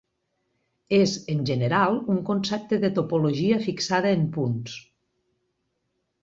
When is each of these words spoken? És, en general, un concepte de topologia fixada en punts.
És, 0.99 1.11
en 1.33 1.43
general, 1.49 1.99
un 2.13 2.21
concepte 2.29 2.79
de 2.85 2.91
topologia 2.97 3.61
fixada 3.67 4.15
en 4.21 4.25
punts. 4.39 4.79